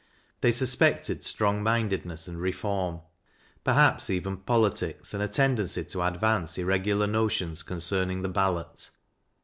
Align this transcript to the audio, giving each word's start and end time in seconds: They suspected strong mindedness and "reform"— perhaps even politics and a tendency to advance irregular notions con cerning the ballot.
They 0.39 0.49
suspected 0.51 1.23
strong 1.23 1.61
mindedness 1.61 2.27
and 2.27 2.41
"reform"— 2.41 3.01
perhaps 3.63 4.09
even 4.09 4.37
politics 4.37 5.13
and 5.13 5.21
a 5.21 5.27
tendency 5.27 5.83
to 5.83 6.01
advance 6.01 6.57
irregular 6.57 7.05
notions 7.05 7.61
con 7.61 7.77
cerning 7.77 8.23
the 8.23 8.29
ballot. 8.29 8.89